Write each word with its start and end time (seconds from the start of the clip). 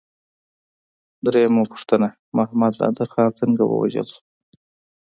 درېمه 1.25 1.63
پوښتنه: 1.71 2.07
محمد 2.37 2.73
نادر 2.81 3.07
خان 3.13 3.29
څنګه 3.39 3.63
ووژل 3.65 4.07
شو؟ 4.13 4.21